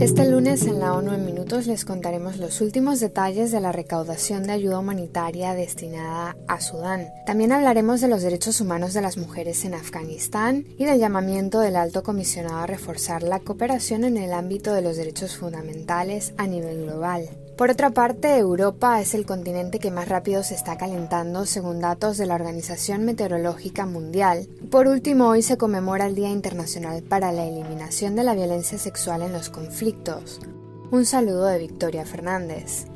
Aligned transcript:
Este 0.00 0.30
lunes 0.30 0.64
en 0.66 0.78
la 0.78 0.94
ONU 0.94 1.12
en 1.14 1.26
Minutos 1.26 1.66
les 1.66 1.84
contaremos 1.84 2.36
los 2.36 2.60
últimos 2.60 3.00
detalles 3.00 3.50
de 3.50 3.60
la 3.60 3.72
recaudación 3.72 4.44
de 4.44 4.52
ayuda 4.52 4.78
humanitaria 4.78 5.54
destinada 5.54 6.36
a 6.46 6.60
Sudán. 6.60 7.08
También 7.26 7.50
hablaremos 7.50 8.00
de 8.00 8.08
los 8.08 8.22
derechos 8.22 8.60
humanos 8.60 8.94
de 8.94 9.02
las 9.02 9.16
mujeres 9.16 9.64
en 9.64 9.74
Afganistán 9.74 10.64
y 10.78 10.84
del 10.84 11.00
llamamiento 11.00 11.58
del 11.60 11.76
alto 11.76 12.02
comisionado 12.02 12.58
a 12.58 12.66
reforzar 12.66 13.22
la 13.22 13.40
cooperación 13.40 14.04
en 14.04 14.16
el 14.16 14.32
ámbito 14.32 14.72
de 14.72 14.82
los 14.82 14.96
derechos 14.96 15.36
fundamentales 15.36 16.34
a 16.36 16.46
nivel 16.46 16.84
global. 16.84 17.28
Por 17.56 17.70
otra 17.70 17.90
parte, 17.90 18.36
Europa 18.36 19.00
es 19.00 19.14
el 19.14 19.24
continente 19.24 19.78
que 19.78 19.90
más 19.90 20.10
rápido 20.10 20.42
se 20.42 20.54
está 20.54 20.76
calentando 20.76 21.46
según 21.46 21.80
datos 21.80 22.18
de 22.18 22.26
la 22.26 22.34
Organización 22.34 23.06
Meteorológica 23.06 23.86
Mundial. 23.86 24.46
Por 24.70 24.86
último, 24.86 25.28
hoy 25.28 25.40
se 25.40 25.56
conmemora 25.56 26.06
el 26.06 26.14
Día 26.14 26.28
Internacional 26.28 27.02
para 27.02 27.32
la 27.32 27.46
Eliminación 27.46 28.14
de 28.14 28.24
la 28.24 28.34
Violencia 28.34 28.76
Sexual 28.76 29.22
en 29.22 29.32
los 29.32 29.48
Conflictos. 29.48 30.38
Un 30.90 31.06
saludo 31.06 31.46
de 31.46 31.58
Victoria 31.58 32.04
Fernández. 32.04 32.88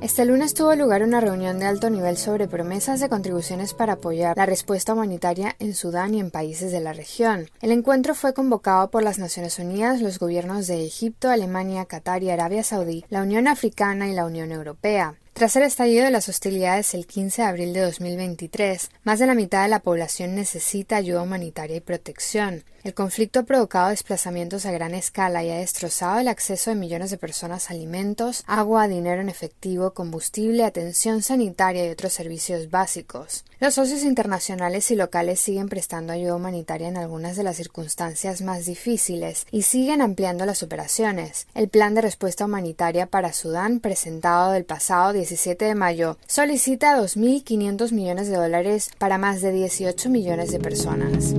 Este 0.00 0.26
lunes 0.26 0.52
tuvo 0.52 0.74
lugar 0.74 1.02
una 1.02 1.20
reunión 1.20 1.58
de 1.58 1.66
alto 1.66 1.88
nivel 1.88 2.18
sobre 2.18 2.46
promesas 2.46 3.00
de 3.00 3.08
contribuciones 3.08 3.72
para 3.72 3.94
apoyar 3.94 4.36
la 4.36 4.44
respuesta 4.44 4.92
humanitaria 4.92 5.56
en 5.58 5.74
Sudán 5.74 6.14
y 6.14 6.20
en 6.20 6.30
países 6.30 6.72
de 6.72 6.80
la 6.80 6.92
región. 6.92 7.48
El 7.62 7.70
encuentro 7.70 8.14
fue 8.14 8.34
convocado 8.34 8.90
por 8.90 9.02
las 9.02 9.18
Naciones 9.18 9.58
Unidas, 9.58 10.02
los 10.02 10.18
gobiernos 10.18 10.66
de 10.66 10.84
Egipto, 10.84 11.30
Alemania, 11.30 11.86
Qatar 11.86 12.22
y 12.22 12.30
Arabia 12.30 12.62
Saudí, 12.62 13.04
la 13.08 13.22
Unión 13.22 13.48
Africana 13.48 14.08
y 14.08 14.12
la 14.12 14.26
Unión 14.26 14.52
Europea. 14.52 15.14
Tras 15.34 15.56
el 15.56 15.64
estallido 15.64 16.04
de 16.04 16.12
las 16.12 16.28
hostilidades 16.28 16.94
el 16.94 17.08
15 17.08 17.42
de 17.42 17.48
abril 17.48 17.72
de 17.72 17.80
2023, 17.80 18.88
más 19.02 19.18
de 19.18 19.26
la 19.26 19.34
mitad 19.34 19.64
de 19.64 19.68
la 19.68 19.80
población 19.80 20.36
necesita 20.36 20.94
ayuda 20.94 21.22
humanitaria 21.22 21.74
y 21.74 21.80
protección. 21.80 22.62
El 22.84 22.94
conflicto 22.94 23.40
ha 23.40 23.44
provocado 23.44 23.88
desplazamientos 23.88 24.64
a 24.64 24.70
gran 24.70 24.94
escala 24.94 25.42
y 25.42 25.50
ha 25.50 25.56
destrozado 25.56 26.20
el 26.20 26.28
acceso 26.28 26.70
de 26.70 26.76
millones 26.76 27.10
de 27.10 27.16
personas 27.16 27.68
a 27.68 27.72
alimentos, 27.72 28.44
agua, 28.46 28.86
dinero 28.86 29.22
en 29.22 29.30
efectivo, 29.30 29.92
combustible, 29.92 30.64
atención 30.64 31.22
sanitaria 31.22 31.86
y 31.86 31.90
otros 31.90 32.12
servicios 32.12 32.70
básicos. 32.70 33.44
Los 33.58 33.74
socios 33.74 34.02
internacionales 34.02 34.90
y 34.90 34.96
locales 34.96 35.40
siguen 35.40 35.70
prestando 35.70 36.12
ayuda 36.12 36.36
humanitaria 36.36 36.88
en 36.88 36.98
algunas 36.98 37.36
de 37.36 37.44
las 37.44 37.56
circunstancias 37.56 38.42
más 38.42 38.66
difíciles 38.66 39.46
y 39.50 39.62
siguen 39.62 40.02
ampliando 40.02 40.44
las 40.44 40.62
operaciones. 40.62 41.46
El 41.54 41.70
plan 41.70 41.94
de 41.94 42.02
respuesta 42.02 42.44
humanitaria 42.44 43.06
para 43.06 43.32
Sudán, 43.32 43.80
presentado 43.80 44.52
del 44.52 44.66
pasado 44.66 45.14
17 45.24 45.64
de 45.64 45.74
mayo, 45.74 46.18
solicita 46.26 46.98
2.500 46.98 47.92
millones 47.92 48.28
de 48.28 48.36
dólares 48.36 48.90
para 48.98 49.16
más 49.16 49.40
de 49.40 49.52
18 49.52 50.10
millones 50.10 50.52
de 50.52 50.60
personas. 50.60 51.34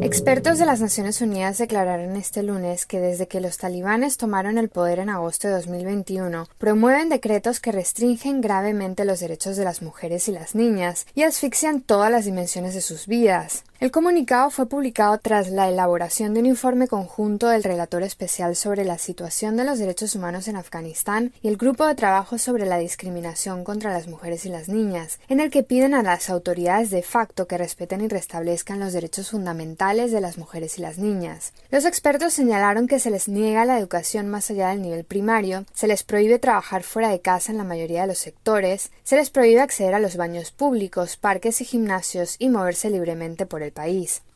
Expertos 0.00 0.58
de 0.58 0.64
las 0.64 0.80
Naciones 0.80 1.20
Unidas 1.20 1.58
declararon 1.58 2.16
este 2.16 2.42
lunes 2.42 2.86
que 2.86 2.98
desde 2.98 3.28
que 3.28 3.42
los 3.42 3.58
talibanes 3.58 4.16
tomaron 4.16 4.56
el 4.56 4.70
poder 4.70 5.00
en 5.00 5.10
agosto 5.10 5.48
de 5.48 5.54
2021, 5.54 6.48
promueven 6.56 7.10
decretos 7.10 7.60
que 7.60 7.72
restringen 7.72 8.40
gravemente 8.40 9.04
los 9.04 9.20
derechos 9.20 9.58
de 9.58 9.64
las 9.64 9.82
mujeres 9.82 10.26
y 10.28 10.32
las 10.32 10.54
niñas 10.54 11.06
y 11.14 11.24
asfixian 11.24 11.82
todas 11.82 12.10
las 12.10 12.24
dimensiones 12.24 12.72
de 12.72 12.80
sus 12.80 13.06
vidas. 13.06 13.64
El 13.80 13.92
comunicado 13.92 14.50
fue 14.50 14.68
publicado 14.68 15.16
tras 15.18 15.50
la 15.50 15.68
elaboración 15.68 16.34
de 16.34 16.40
un 16.40 16.46
informe 16.46 16.88
conjunto 16.88 17.46
del 17.46 17.62
relator 17.62 18.02
especial 18.02 18.56
sobre 18.56 18.84
la 18.84 18.98
situación 18.98 19.56
de 19.56 19.62
los 19.62 19.78
derechos 19.78 20.16
humanos 20.16 20.48
en 20.48 20.56
Afganistán 20.56 21.32
y 21.42 21.46
el 21.46 21.56
grupo 21.56 21.86
de 21.86 21.94
trabajo 21.94 22.38
sobre 22.38 22.66
la 22.66 22.78
discriminación 22.78 23.62
contra 23.62 23.92
las 23.92 24.08
mujeres 24.08 24.44
y 24.46 24.48
las 24.48 24.68
niñas, 24.68 25.20
en 25.28 25.38
el 25.38 25.52
que 25.52 25.62
piden 25.62 25.94
a 25.94 26.02
las 26.02 26.28
autoridades 26.28 26.90
de 26.90 27.02
facto 27.02 27.46
que 27.46 27.56
respeten 27.56 28.00
y 28.00 28.08
restablezcan 28.08 28.80
los 28.80 28.92
derechos 28.92 29.30
fundamentales 29.30 30.10
de 30.10 30.22
las 30.22 30.38
mujeres 30.38 30.76
y 30.78 30.82
las 30.82 30.98
niñas. 30.98 31.52
Los 31.70 31.84
expertos 31.84 32.32
señalaron 32.34 32.88
que 32.88 32.98
se 32.98 33.12
les 33.12 33.28
niega 33.28 33.64
la 33.64 33.78
educación 33.78 34.28
más 34.28 34.50
allá 34.50 34.70
del 34.70 34.82
nivel 34.82 35.04
primario, 35.04 35.66
se 35.72 35.86
les 35.86 36.02
prohíbe 36.02 36.40
trabajar 36.40 36.82
fuera 36.82 37.10
de 37.10 37.20
casa 37.20 37.52
en 37.52 37.58
la 37.58 37.64
mayoría 37.64 38.00
de 38.00 38.08
los 38.08 38.18
sectores, 38.18 38.90
se 39.04 39.14
les 39.14 39.30
prohíbe 39.30 39.60
acceder 39.60 39.94
a 39.94 40.00
los 40.00 40.16
baños 40.16 40.50
públicos, 40.50 41.16
parques 41.16 41.60
y 41.60 41.64
gimnasios 41.64 42.34
y 42.40 42.48
moverse 42.48 42.90
libremente 42.90 43.46
por 43.46 43.62
el 43.62 43.67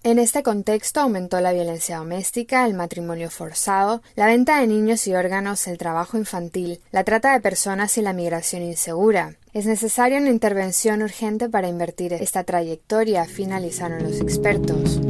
En 0.04 0.19
este 0.19 0.43
contexto 0.43 1.00
aumentó 1.00 1.41
la 1.41 1.53
violencia 1.53 1.98
doméstica, 1.98 2.66
el 2.66 2.75
matrimonio 2.75 3.31
forzado, 3.31 4.03
la 4.16 4.26
venta 4.26 4.60
de 4.60 4.66
niños 4.66 5.06
y 5.06 5.15
órganos, 5.15 5.66
el 5.66 5.78
trabajo 5.78 6.19
infantil, 6.19 6.81
la 6.91 7.04
trata 7.04 7.32
de 7.32 7.41
personas 7.41 7.97
y 7.98 8.03
la 8.03 8.12
migración 8.12 8.62
insegura. 8.62 9.37
Es 9.53 9.66
necesaria 9.66 10.19
una 10.19 10.31
intervención 10.31 11.03
urgente 11.03 11.48
para 11.48 11.69
invertir 11.69 12.15
esta 12.15 12.43
trayectoria, 12.43 13.26
finalizaron 13.26 14.03
los 14.03 14.20
expertos. 14.20 15.00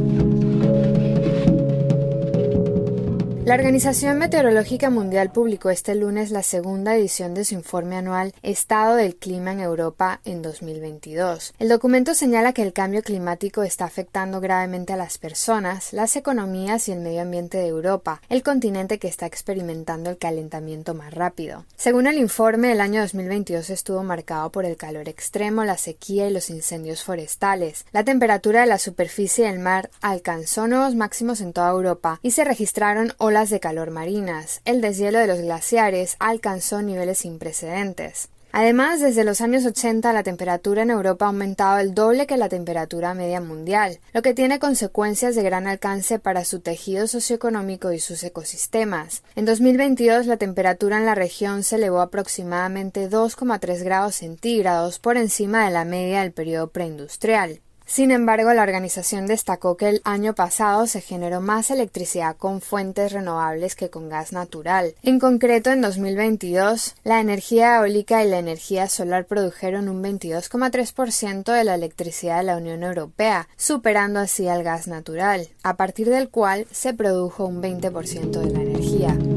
La 3.45 3.55
Organización 3.55 4.19
Meteorológica 4.19 4.89
Mundial 4.89 5.29
publicó 5.29 5.69
este 5.69 5.95
lunes 5.95 6.31
la 6.31 6.43
segunda 6.43 6.95
edición 6.95 7.33
de 7.33 7.43
su 7.43 7.55
informe 7.55 7.97
anual 7.97 8.33
Estado 8.41 8.95
del 8.95 9.17
Clima 9.17 9.51
en 9.51 9.59
Europa 9.59 10.21
en 10.23 10.41
2022. 10.41 11.53
El 11.59 11.67
documento 11.67 12.13
señala 12.13 12.53
que 12.53 12.61
el 12.61 12.71
cambio 12.71 13.01
climático 13.01 13.61
está 13.63 13.83
afectando 13.83 14.39
gravemente 14.39 14.93
a 14.93 14.95
las 14.97 15.17
personas, 15.17 15.91
las 15.91 16.15
economías 16.15 16.87
y 16.87 16.93
el 16.93 17.01
medio 17.01 17.21
ambiente 17.21 17.57
de 17.57 17.67
Europa, 17.67 18.21
el 18.29 18.43
continente 18.43 18.97
que 18.97 19.09
está 19.09 19.25
experimentando 19.25 20.09
el 20.09 20.17
calentamiento 20.17 20.93
más 20.93 21.13
rápido. 21.13 21.65
Según 21.75 22.07
el 22.07 22.19
informe, 22.19 22.71
el 22.71 22.79
año 22.79 23.01
2022 23.01 23.69
estuvo 23.71 24.03
marcado 24.03 24.53
por 24.53 24.63
el 24.63 24.77
calor 24.77 25.09
extremo, 25.09 25.65
la 25.65 25.77
sequía 25.77 26.29
y 26.29 26.33
los 26.33 26.49
incendios 26.49 27.03
forestales. 27.03 27.85
La 27.91 28.05
temperatura 28.05 28.61
de 28.61 28.67
la 28.67 28.77
superficie 28.77 29.47
del 29.47 29.59
mar 29.59 29.89
alcanzó 29.99 30.65
nuevos 30.65 30.95
máximos 30.95 31.41
en 31.41 31.51
toda 31.51 31.71
Europa 31.71 32.21
y 32.21 32.31
se 32.31 32.45
registraron 32.45 33.11
de 33.33 33.59
calor 33.59 33.89
marinas. 33.89 34.61
El 34.63 34.79
deshielo 34.79 35.17
de 35.17 35.25
los 35.25 35.39
glaciares 35.39 36.15
alcanzó 36.19 36.83
niveles 36.83 37.17
sin 37.17 37.39
precedentes. 37.39 38.29
Además, 38.51 39.01
desde 39.01 39.23
los 39.23 39.41
años 39.41 39.65
80 39.65 40.13
la 40.13 40.21
temperatura 40.21 40.83
en 40.83 40.91
Europa 40.91 41.25
ha 41.25 41.29
aumentado 41.29 41.79
el 41.79 41.95
doble 41.95 42.27
que 42.27 42.37
la 42.37 42.49
temperatura 42.49 43.15
media 43.15 43.41
mundial, 43.41 43.99
lo 44.13 44.21
que 44.21 44.35
tiene 44.35 44.59
consecuencias 44.59 45.33
de 45.33 45.41
gran 45.41 45.65
alcance 45.65 46.19
para 46.19 46.45
su 46.45 46.59
tejido 46.59 47.07
socioeconómico 47.07 47.91
y 47.91 47.99
sus 47.99 48.23
ecosistemas. 48.23 49.23
En 49.35 49.45
2022 49.45 50.27
la 50.27 50.37
temperatura 50.37 50.99
en 50.99 51.05
la 51.07 51.15
región 51.15 51.63
se 51.63 51.77
elevó 51.77 52.01
aproximadamente 52.01 53.09
2,3 53.09 53.83
grados 53.83 54.15
centígrados 54.17 54.99
por 54.99 55.17
encima 55.17 55.65
de 55.65 55.71
la 55.71 55.83
media 55.83 56.21
del 56.21 56.31
periodo 56.31 56.67
preindustrial. 56.67 57.59
Sin 57.85 58.11
embargo, 58.11 58.53
la 58.53 58.63
organización 58.63 59.27
destacó 59.27 59.77
que 59.77 59.89
el 59.89 60.01
año 60.03 60.33
pasado 60.33 60.87
se 60.87 61.01
generó 61.01 61.41
más 61.41 61.69
electricidad 61.69 62.35
con 62.37 62.61
fuentes 62.61 63.11
renovables 63.11 63.75
que 63.75 63.89
con 63.89 64.09
gas 64.09 64.31
natural. 64.31 64.95
En 65.03 65.19
concreto, 65.19 65.71
en 65.71 65.81
2022, 65.81 66.95
la 67.03 67.19
energía 67.19 67.77
eólica 67.77 68.23
y 68.23 68.29
la 68.29 68.39
energía 68.39 68.87
solar 68.87 69.25
produjeron 69.25 69.89
un 69.89 70.01
22,3% 70.03 71.51
de 71.51 71.63
la 71.63 71.75
electricidad 71.75 72.37
de 72.37 72.43
la 72.43 72.57
Unión 72.57 72.83
Europea, 72.83 73.47
superando 73.57 74.19
así 74.19 74.47
al 74.47 74.63
gas 74.63 74.87
natural, 74.87 75.49
a 75.63 75.75
partir 75.75 76.09
del 76.09 76.29
cual 76.29 76.65
se 76.71 76.93
produjo 76.93 77.45
un 77.45 77.61
20% 77.61 78.39
de 78.39 78.49
la 78.49 78.61
energía. 78.61 79.32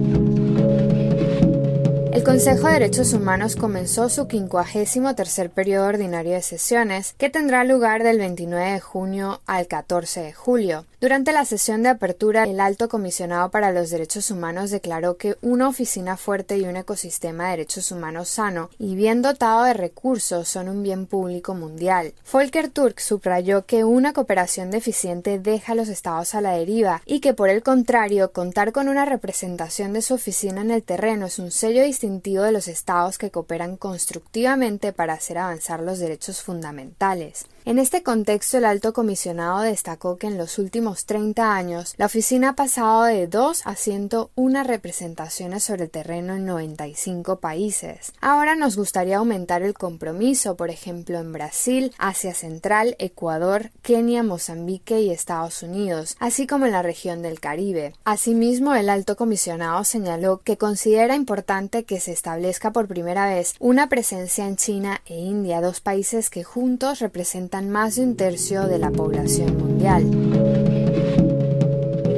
Consejo 2.26 2.66
de 2.66 2.72
Derechos 2.72 3.12
Humanos 3.12 3.54
comenzó 3.54 4.08
su 4.08 4.26
53 4.26 5.48
periodo 5.50 5.86
ordinario 5.86 6.32
de 6.32 6.42
sesiones, 6.42 7.14
que 7.18 7.30
tendrá 7.30 7.62
lugar 7.62 8.02
del 8.02 8.18
29 8.18 8.72
de 8.72 8.80
junio 8.80 9.40
al 9.46 9.68
14 9.68 10.22
de 10.22 10.32
julio. 10.32 10.86
Durante 10.98 11.34
la 11.34 11.44
sesión 11.44 11.82
de 11.82 11.90
apertura, 11.90 12.44
el 12.44 12.58
alto 12.58 12.88
comisionado 12.88 13.50
para 13.50 13.70
los 13.70 13.90
derechos 13.90 14.30
humanos 14.30 14.70
declaró 14.70 15.18
que 15.18 15.36
una 15.42 15.68
oficina 15.68 16.16
fuerte 16.16 16.56
y 16.56 16.62
un 16.62 16.76
ecosistema 16.76 17.44
de 17.44 17.50
derechos 17.50 17.92
humanos 17.92 18.30
sano 18.30 18.70
y 18.78 18.94
bien 18.94 19.20
dotado 19.20 19.64
de 19.64 19.74
recursos 19.74 20.48
son 20.48 20.70
un 20.70 20.82
bien 20.82 21.04
público 21.04 21.54
mundial. 21.54 22.14
Volker 22.32 22.70
Turk 22.70 22.98
subrayó 23.00 23.66
que 23.66 23.84
una 23.84 24.14
cooperación 24.14 24.70
deficiente 24.70 25.38
deja 25.38 25.72
a 25.72 25.74
los 25.74 25.88
estados 25.88 26.34
a 26.34 26.40
la 26.40 26.52
deriva 26.52 27.02
y 27.04 27.20
que 27.20 27.34
por 27.34 27.50
el 27.50 27.62
contrario, 27.62 28.32
contar 28.32 28.72
con 28.72 28.88
una 28.88 29.04
representación 29.04 29.92
de 29.92 30.00
su 30.00 30.14
oficina 30.14 30.62
en 30.62 30.70
el 30.70 30.82
terreno 30.82 31.26
es 31.26 31.38
un 31.38 31.50
sello 31.50 31.82
distintivo 31.82 32.42
de 32.42 32.52
los 32.52 32.68
estados 32.68 33.18
que 33.18 33.30
cooperan 33.30 33.76
constructivamente 33.76 34.94
para 34.94 35.12
hacer 35.12 35.36
avanzar 35.36 35.82
los 35.82 35.98
derechos 35.98 36.40
fundamentales. 36.40 37.44
En 37.68 37.80
este 37.80 38.04
contexto, 38.04 38.58
el 38.58 38.64
alto 38.64 38.92
comisionado 38.92 39.62
destacó 39.62 40.18
que 40.18 40.28
en 40.28 40.38
los 40.38 40.60
últimos 40.60 41.04
30 41.04 41.52
años 41.52 41.94
la 41.96 42.06
oficina 42.06 42.50
ha 42.50 42.52
pasado 42.54 43.02
de 43.02 43.26
2 43.26 43.62
a 43.64 43.74
101 43.74 44.62
representaciones 44.62 45.64
sobre 45.64 45.82
el 45.82 45.90
terreno 45.90 46.36
en 46.36 46.46
95 46.46 47.40
países. 47.40 48.12
Ahora 48.20 48.54
nos 48.54 48.76
gustaría 48.76 49.16
aumentar 49.16 49.62
el 49.62 49.74
compromiso, 49.74 50.56
por 50.56 50.70
ejemplo, 50.70 51.18
en 51.18 51.32
Brasil, 51.32 51.92
Asia 51.98 52.34
Central, 52.34 52.94
Ecuador, 53.00 53.72
Kenia, 53.82 54.22
Mozambique 54.22 55.00
y 55.00 55.10
Estados 55.10 55.64
Unidos, 55.64 56.16
así 56.20 56.46
como 56.46 56.66
en 56.66 56.72
la 56.72 56.82
región 56.82 57.20
del 57.20 57.40
Caribe. 57.40 57.94
Asimismo, 58.04 58.76
el 58.76 58.88
alto 58.88 59.16
comisionado 59.16 59.82
señaló 59.82 60.40
que 60.44 60.56
considera 60.56 61.16
importante 61.16 61.82
que 61.82 61.98
se 61.98 62.12
establezca 62.12 62.70
por 62.70 62.86
primera 62.86 63.26
vez 63.26 63.56
una 63.58 63.88
presencia 63.88 64.46
en 64.46 64.54
China 64.54 65.02
e 65.04 65.16
India, 65.16 65.60
dos 65.60 65.80
países 65.80 66.30
que 66.30 66.44
juntos 66.44 67.00
representan 67.00 67.55
más 67.62 67.96
de 67.96 68.02
un 68.02 68.16
tercio 68.16 68.66
de 68.66 68.78
la 68.78 68.90
población 68.90 69.56
mundial. 69.58 70.75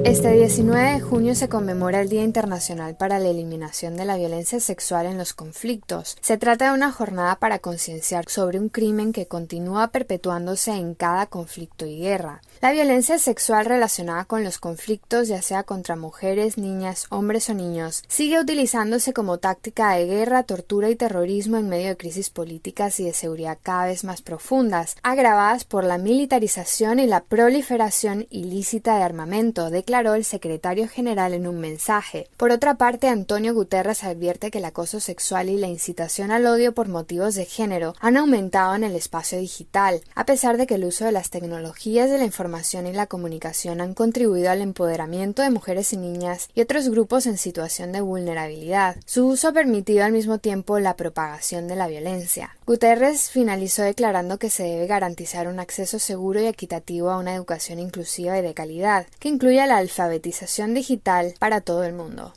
Este 0.09 0.33
19 0.33 0.93
de 0.93 1.01
junio 1.01 1.35
se 1.35 1.51
conmemora 1.51 2.01
el 2.01 2.09
Día 2.09 2.25
Internacional 2.25 2.97
para 2.97 3.19
la 3.19 3.29
Eliminación 3.29 3.95
de 3.99 4.07
la 4.07 4.17
Violencia 4.17 4.59
Sexual 4.59 5.05
en 5.05 5.19
los 5.19 5.35
Conflictos. 5.35 6.17
Se 6.23 6.39
trata 6.39 6.69
de 6.69 6.75
una 6.75 6.91
jornada 6.93 7.37
para 7.37 7.59
concienciar 7.59 8.25
sobre 8.27 8.59
un 8.59 8.71
crimen 8.71 9.13
que 9.13 9.27
continúa 9.27 9.89
perpetuándose 9.89 10.73
en 10.73 10.95
cada 10.95 11.27
conflicto 11.27 11.85
y 11.85 11.99
guerra. 11.99 12.41
La 12.63 12.73
violencia 12.73 13.19
sexual 13.19 13.67
relacionada 13.67 14.25
con 14.25 14.45
los 14.45 14.57
conflictos, 14.57 15.29
ya 15.29 15.43
sea 15.43 15.65
contra 15.65 15.95
mujeres, 15.95 16.57
niñas, 16.57 17.07
hombres 17.11 17.51
o 17.51 17.55
niños, 17.55 18.03
sigue 18.09 18.41
utilizándose 18.41 19.13
como 19.13 19.37
táctica 19.37 19.93
de 19.93 20.07
guerra, 20.07 20.43
tortura 20.43 20.89
y 20.89 20.97
terrorismo 20.97 21.59
en 21.59 21.69
medio 21.69 21.89
de 21.89 21.97
crisis 21.99 22.31
políticas 22.31 22.99
y 22.99 23.05
de 23.05 23.13
seguridad 23.13 23.59
cada 23.63 23.85
vez 23.85 24.05
más 24.05 24.23
profundas, 24.23 24.97
agravadas 25.03 25.65
por 25.65 25.85
la 25.85 25.99
militarización 25.99 26.99
y 26.99 27.07
la 27.07 27.21
proliferación 27.21 28.27
ilícita 28.31 28.97
de 28.97 29.03
armamento, 29.03 29.69
el 29.99 30.25
secretario 30.25 30.89
general 30.89 31.35
en 31.35 31.47
un 31.47 31.61
mensaje. 31.61 32.29
Por 32.37 32.53
otra 32.53 32.77
parte, 32.77 33.09
Antonio 33.09 33.55
Guterres 33.55 34.05
advierte 34.05 34.51
que 34.51 34.59
el 34.59 34.65
acoso 34.65 35.01
sexual 35.01 35.49
y 35.49 35.57
la 35.57 35.67
incitación 35.67 36.31
al 36.31 36.47
odio 36.47 36.73
por 36.73 36.89
motivos 36.89 37.35
de 37.35 37.45
género 37.45 37.95
han 38.01 38.17
aumentado 38.17 38.75
en 38.75 38.85
el 38.85 38.95
espacio 38.95 39.39
digital, 39.39 40.03
a 40.15 40.25
pesar 40.25 40.57
de 40.57 40.67
que 40.67 40.77
el 40.77 40.85
uso 40.85 41.05
de 41.05 41.13
las 41.13 41.31
tecnologías 41.31 42.11
de 42.11 42.19
la 42.19 42.25
información 42.25 42.87
y 42.87 42.93
la 42.93 43.07
comunicación 43.07 43.81
han 43.81 43.95
contribuido 43.95 44.51
al 44.51 44.61
empoderamiento 44.61 45.43
de 45.43 45.51
mujeres 45.51 45.93
y 45.93 45.97
niñas 45.97 46.49
y 46.55 46.61
otros 46.61 46.89
grupos 46.89 47.27
en 47.27 47.39
situación 47.39 47.93
de 47.93 48.01
vulnerabilidad. 48.01 48.97
Su 49.07 49.27
uso 49.27 49.49
ha 49.49 49.53
permitido 49.53 50.05
al 50.05 50.13
mismo 50.13 50.39
tiempo 50.39 50.79
la 50.79 50.97
propagación 50.97 51.69
de 51.69 51.77
la 51.77 51.89
violencia. 51.89 52.57
Guterres 52.67 53.31
finalizó 53.31 53.83
declarando 53.83 54.39
que 54.39 54.51
se 54.51 54.63
debe 54.63 54.87
garantizar 54.87 55.49
un 55.49 55.59
acceso 55.59 55.99
seguro 55.99 56.41
y 56.41 56.47
equitativo 56.47 57.11
a 57.11 57.19
una 57.19 57.35
educación 57.35 57.79
inclusiva 57.79 58.39
y 58.39 58.43
de 58.43 58.55
calidad, 58.55 59.07
que 59.19 59.29
incluya 59.29 59.67
la 59.67 59.79
alfabetización 59.89 60.75
digital 60.75 61.35
para 61.39 61.63
todo 61.63 61.83
el 61.85 61.95
mundo. 61.95 62.35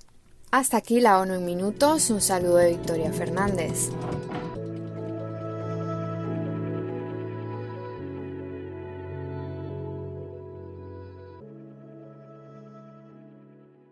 Hasta 0.51 0.77
aquí 0.77 1.01
la 1.01 1.19
ONU 1.19 1.35
en 1.35 1.45
minutos, 1.45 2.09
un 2.09 2.21
saludo 2.21 2.57
de 2.57 2.69
Victoria 2.71 3.11
Fernández. 3.11 3.89